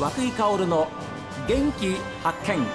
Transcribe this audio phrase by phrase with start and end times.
[0.00, 0.88] 和久井薫の
[1.46, 2.66] 元気発見。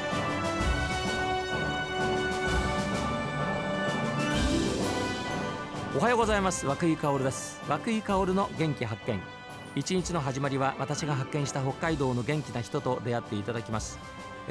[5.97, 6.68] おはようございます。
[6.68, 7.59] 和久井薫です。
[7.68, 9.19] 和久井薫の元気発見。
[9.75, 13.97] 一日の始まりは私が発見した北海道の元気な人と出会っていただきます。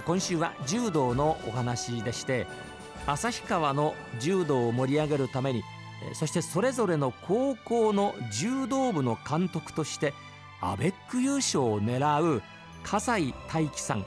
[0.05, 2.49] 今週は柔道のお話でして
[3.07, 5.63] 旭川の柔道を盛り上げるために
[6.13, 10.13] そしてそれぞれの高校の柔道部の監督として
[10.61, 12.43] アベック優勝を狙う
[12.85, 14.05] 笠井大樹さん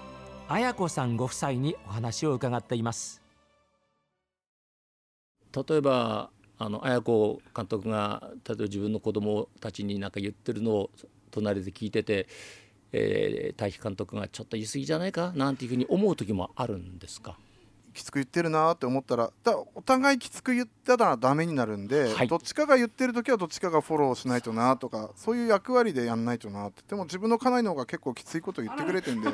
[0.48, 3.22] 綾子さんご夫妻にお話を伺っています。
[5.68, 10.90] 例えばあの綾子監督が例えば自分の子供たちに何か言ってるのを
[11.32, 12.28] 隣で聞いてて、
[12.92, 15.34] えー、大樹監督がちょっと言い過ぎじゃないか？
[15.36, 17.38] なんていうふうに思う時もあるんですか？
[17.98, 26.84] きつく言ってるなって思ったらだお互いきつく言ったらダメになるんで、はい、どっちかが言ってる時はどっちかがフォローしないとなとかそういう役割でやんないとなって。
[26.88, 29.30] でも自分の家内の方が結構きついこと言ってくれてんで。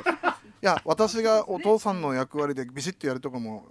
[0.62, 3.66] や私がお父さんの役割でビシッとやるとかも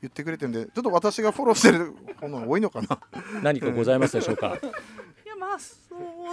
[0.00, 2.98] 言ってくれてんでちょっと私がフォローしてる方が多いのかな。
[3.42, 4.56] 何かございますでしょうか？
[5.38, 5.58] まあ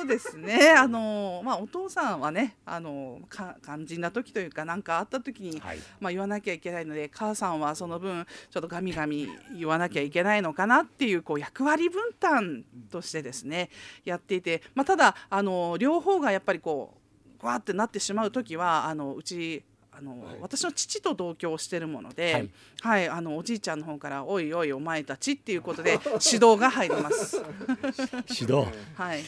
[0.02, 13.69] そうですねあの、まあ、お父さんはねあのか肝心な時というか何かあった時に、はい、まあ、言わなきゃいけないので母さんはその分ちょっとガミガミ言わなきゃいけないのかなっていうこう役割分担としてですね
[14.03, 16.97] やっていて、まあ、ただあの両方がやっぱりこ
[17.41, 22.49] うわーってなってしまう時はあのうちあの、はい、私の父と同居してるもので、はい、
[22.81, 27.38] はい、あのおじいちゃんの方から「おいおいお前たち」っていうことで指導が入ります。
[28.29, 28.66] 指導。
[28.95, 29.23] はい。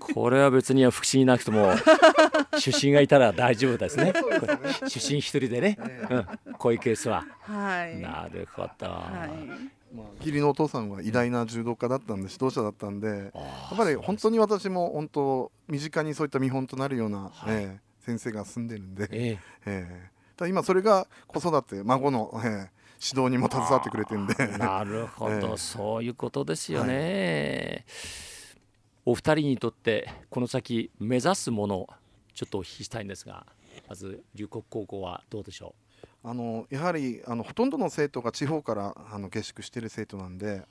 [0.00, 1.72] これは別に不思議なくても
[2.58, 4.12] 出身がいたら大丈夫ですね。
[4.88, 5.78] 出身一人でね、
[6.10, 7.24] うん、こういうケースは。
[7.40, 8.00] はい。
[8.00, 8.86] なるほど。
[8.86, 9.84] はい。
[9.94, 13.14] まあ、義理のお父さんは偉大な柔道家だったんで指導者だったんでや
[13.72, 22.50] っぱり本当に私も本当身近にそういった見本となるような、はい、えー、先生が住んでるんで、えー、えー、今それが子育て孫の、えー、
[23.00, 27.84] 指導にも携わってくれてるんでなるほど、 えー、そういうことですよね。
[27.86, 27.92] は
[28.30, 28.33] い
[29.06, 31.86] お二人にとってこの先目指すもの
[32.32, 33.44] ちょっとお聞きしたいんですが
[33.86, 35.74] まず龍谷高校はどうでしょ
[36.24, 36.28] う？
[36.28, 40.62] あのやはりあのほとんどの生徒が地方からあの下宿している生徒なんで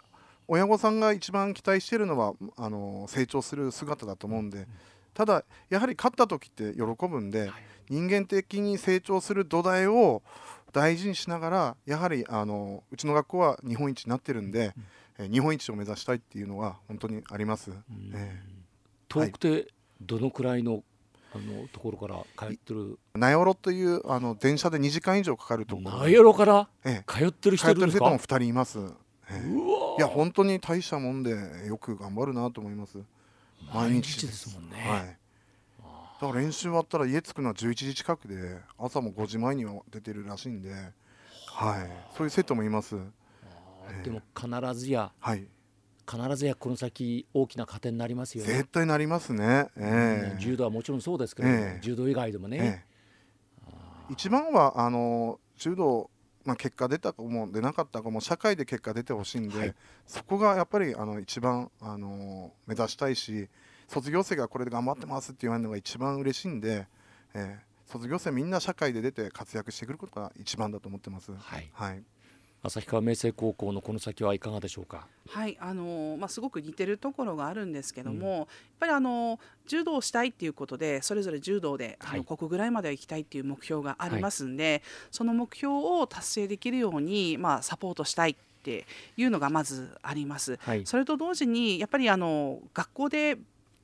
[0.48, 4.68] 親御さんが一番期待しているのはあの成長する姿だと思うんで、
[5.14, 7.52] ただやはり勝った時って喜ぶんで、はい、
[7.88, 10.24] 人間的に成長する土台を
[10.74, 14.76] 大事にしながらやはりあのうちの学校は日本一になってるんで、うんえ
[15.20, 17.72] 日本一を目指したいっていうのは本当にあります。
[18.14, 19.68] えー、遠くて
[20.02, 20.84] どのくらいの、
[21.34, 23.00] あのところから通ってる？
[23.14, 25.92] 名寄というあの電車で2時間以上かかるところ。
[26.00, 26.68] 名寄から
[27.08, 28.80] 通ってる人いるんですか、も2人います、
[29.30, 31.32] えー、いや本当に大したもんで
[31.68, 32.98] よく頑張るなと思います。
[33.74, 34.54] 毎日です。
[34.56, 35.18] もんね、はい、
[36.22, 42.96] だから練習終わったら家着くのは11時近くで朝も5時前には出てるらしいんで、はい、そういう生徒もいます
[44.04, 45.48] でも必ずや、はい、
[46.10, 48.54] 必ずやこの先大きな糧になりますよね。
[48.54, 52.86] 絶対なりますね、えー、柔道はもちろんそうですけど、えー、柔道以外でもね、
[53.70, 56.10] えー、一番はあの柔道
[56.46, 63.48] まあ、結果出た子も出なかった子も社会で結果出てほしいんで、はい、そこがやっぱりあの一番あの目指したいし
[63.88, 66.88] 卒業生がこれで頑張ってますって言われるのが一番嬉しいんで、
[67.34, 71.32] えー、卒業生みんな社会で出て活躍してくることが一番だと思ってます。
[71.32, 72.04] はい、はい
[72.64, 75.06] 旭川明星高校のこの先はいかがでしょうか？
[75.28, 78.48] はいあのまあ、すごく似てるところがあるんですけども、うん、やっ
[78.80, 79.38] ぱりあの
[79.68, 84.82] 柔道をしたいっていうことでそれぞれ柔道で、はい、あの国ぐらいまでは行きたいっていう目標がありますんで、はい、
[85.12, 88.86] その目標を達成できるように、まあ、サポートしたいって
[89.18, 90.58] いうのがまずあります。
[90.62, 93.38] はい、それと同時にやっぱりあの学校で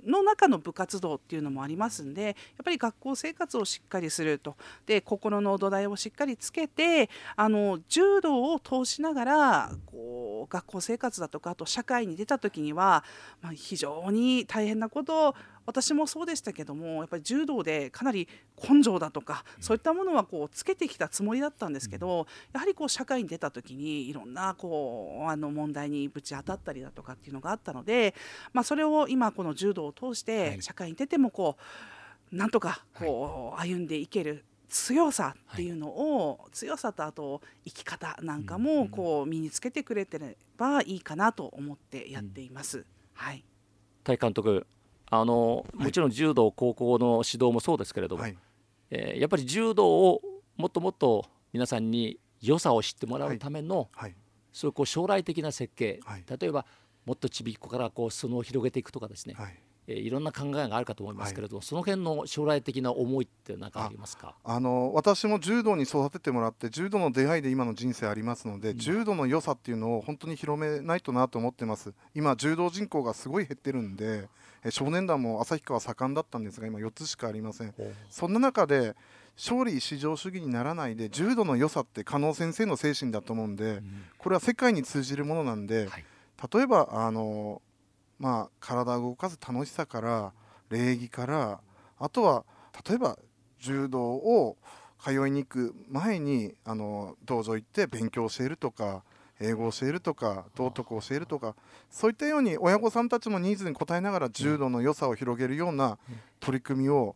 [0.06, 4.56] の中の部活動っていうのもありますんでやっぱり学校生活をしっかりすると。
[4.86, 13.03] で心の土台をしっかりつけてあの柔道を通しながらこう学校生活だとかあと社会に出た時には、
[13.41, 18.27] まあ、非常に大変なことを私もそうでしたけどもやっぱり柔道でかなり
[18.57, 28.15] 根性だとかそういったものはこうつけてきたつもりだったんですけどやはりこう社会に出た時にいろんなこうあの問題にぶち当たったりだとかっていうのがあったので、
[28.51, 31.57] まあ、それを今この柔道を通して社会に出てもこ
[32.31, 42.86] うなんとかこう歩んでいける強さっていうのを、強さとあと生き方なんかもこう身につけてくれてればいいかなと思ってやっています。
[43.13, 43.44] はい。
[44.04, 44.66] 大監督
[45.12, 48.38] あのもちろん柔道高校の指導もそうですけれども、はい、
[48.92, 50.21] えー、やっぱり柔道を
[50.56, 54.16] もっともっと皆さんに良さを知ってもらうための、はい、
[54.54, 56.66] そういうこう将来的な設計、はい、例えば
[57.06, 59.60] もっとちびっこからこう裾野を広げていくとかですね、はい、
[59.91, 64.36] えーいろんな考えがあるかと思いますけれど、その辺の将来的な思いって何かありますか？
[64.44, 71.94] あの私も柔道に育ててもらって柔道の出会いで今の人生ありますので、柔道の良さっていうのを本当に広めないとなと思ってます。
[72.13, 74.30] 今柔道人口がすごい減ってるんで
[74.63, 77.74] え少年団も旭川盛んだったんですが今4つしかありません。
[78.09, 78.95] そんな中で
[79.38, 83.81] 勝利至上主義にならないで柔道の良さって加納先生の精神だと思うんで、
[84.18, 86.06] これは世界に通じるものなんで、はい。
[86.53, 87.62] 例えばあの、
[88.19, 90.33] まあ、体を動かす楽しさから
[90.69, 91.60] 礼儀から
[91.98, 92.44] あとは
[92.88, 93.18] 例えば
[93.60, 94.57] 柔道を
[95.04, 99.04] 通いに行く前にあの道場行って勉強を教えるとか
[99.39, 101.56] 英語を教えるとか道徳を教えるとか
[101.89, 105.98] そういったように親御さんたちもニーズに応えながら柔道の良さを広げるような
[106.42, 107.16] 取り組みを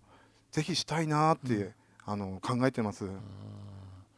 [0.52, 1.72] ぜひしたいなって、
[2.06, 3.06] あの考えてます。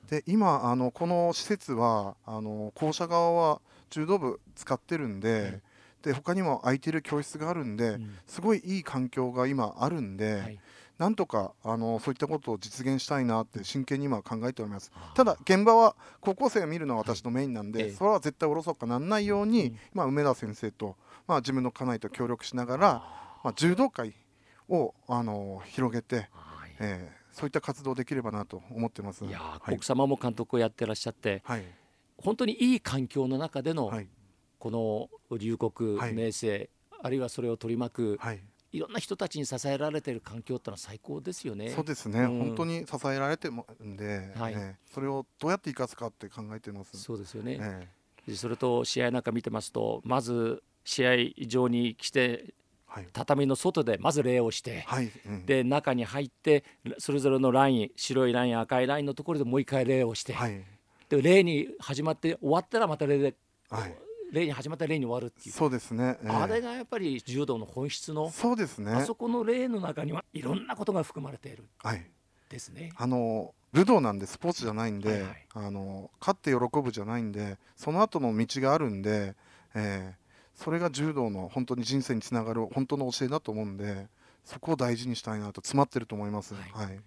[0.09, 5.61] で今あのこの施設はあの校舎側は柔道部使ってるんで,、
[6.05, 10.59] で他にも空いてる教室があるんで、すごいいい環境が今あるんで、はい。
[10.97, 14.91] なんとかあのそういったことを実現したいなって真剣に今考えております。
[15.13, 17.91] ただ現場は高校生が見るのが私のメインなんで、ええ。
[17.91, 20.95] それは絶対おろそかなんないように、まあ、梅田先生と、
[21.27, 22.87] まあ、自分の家内と協力しながら、
[23.43, 24.13] まあ、柔道会
[24.69, 26.75] をあの広げて、はい。
[26.79, 29.25] えーそういった活動できればなと思ってます。
[29.25, 29.75] いやーはい。
[29.75, 31.65] 奥様も監督をやってらっしゃってはい。
[32.17, 34.07] 本当にいい環境の中でのはい
[34.65, 36.13] この龍谷はい。
[36.15, 36.71] 明生
[37.03, 38.39] あるいはそれを取り巻くはい。
[38.71, 41.69] いろんな人たちに支えられている環境ってのは最高ですよね。
[41.69, 42.39] そうですね、うん。
[42.39, 44.53] 本当に支えられてもんで、はい。
[44.53, 46.97] えーそれをどうやって生かすかって考えてます。
[46.97, 47.87] そうですよね、え
[48.27, 51.11] でそれと試合なんか見てますとまず試合
[51.47, 52.53] 場に来てー
[52.87, 55.45] はい、畳の外でまず礼をして、はい、うん。
[55.45, 56.63] で中に入って
[56.97, 60.63] それぞれのライン白いライン赤いラインのところでもう一回礼をして、はい、
[61.09, 63.35] で礼に始まって終わったらまた礼で
[63.69, 63.95] はい、
[64.31, 66.17] 礼に始まったら礼に終わるっていう、そうですね。
[66.23, 68.91] えーあれがやっぱり柔道の本質の、そうですね。
[68.91, 72.05] あそこの礼の中にはいろんなことが含まれているはい、
[72.49, 72.91] ですね。
[72.95, 79.35] あの武道なんでスポーツじゃないんで、はいはいあの勝って喜ぶじゃないんで、その後の道があるんで、
[79.73, 80.25] えー
[80.55, 84.07] それが柔道の本当に人生につながる本当の教えだと思うんで、
[84.45, 86.53] そこを大事にしたいなと詰まってると思います。
[86.53, 86.99] はいはい、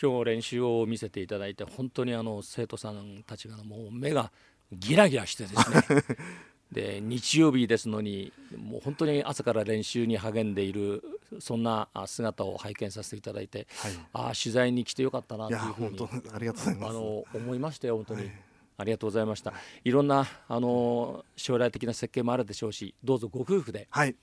[0.00, 4.32] 今日練習を見せていただいて本当にあの生徒さんたちがもう目が
[4.72, 6.02] ギラギラしてですね。
[6.72, 11.02] で日曜日ですのにもう本当に朝から練習に励んでいる
[11.38, 16.90] そんなあ姿を拝見させていただいてはい、ああ取材に来てよかったなというふう本に当ありがとうございます。
[16.90, 18.32] あの思いましたよ本当に、はい。
[18.78, 19.52] ありがとうございました。
[19.84, 19.90] い。
[19.90, 24.16] ろんなあの将来的な設計もあるでしょうしどうぞご夫婦ではい、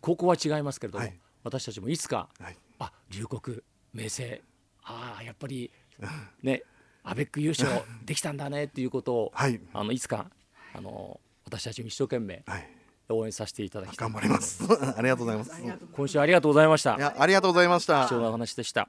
[0.00, 1.20] 高校は違いますけれども、はい。
[1.44, 3.62] 私たちもいつかはい、あ龍谷
[3.92, 4.42] 明星
[4.82, 5.70] ああやっぱり
[6.42, 6.62] ね
[7.04, 7.70] アベック優勝
[8.04, 10.26] できたんだねっていうことを、はい、あのいつか
[10.74, 12.68] あの私たちも一生懸命はい、
[13.10, 14.10] 応援させていただきたい。
[14.10, 14.64] 頑張ります。
[14.96, 15.52] ありがとうございます。
[15.92, 16.96] 今週はありがとうございました。
[16.96, 18.06] いや、ありがとうございました。
[18.08, 18.14] 貴。
[18.14, 18.88] 重なお話でした、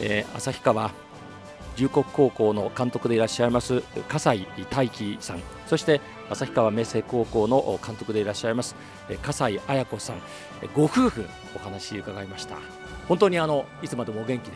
[0.00, 0.92] えー旭川
[1.76, 5.42] 龍谷高校の監督でいらっしゃいます笠井大輝さん。
[5.66, 6.00] そして
[6.30, 8.76] 旭川明星高校の監督でいらっしゃいます
[9.08, 10.16] えー笠井綾子さん。
[10.62, 11.26] えーご夫婦
[11.56, 12.56] お話伺いました。
[13.08, 14.52] 本当にあのいつまでもお元気で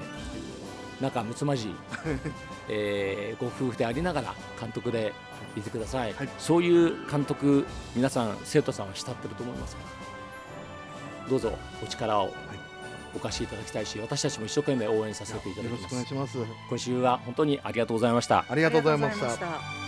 [1.01, 1.75] 仲睦まじい、
[2.69, 5.13] えーご夫婦でありながら監督で
[5.57, 6.29] いてください、はい。
[6.39, 9.83] そういう監督皆さん生徒さんは慕ってると思いますか？
[11.25, 12.33] らどうぞお力を
[13.15, 16.53] お貸しいただきたいし私たちも一生懸命応援させていただよろしきますくお願いします。
[16.69, 18.45] 今週は本当にありがとうございました。
[18.49, 19.11] ありがとうございま。
[19.13, 19.88] した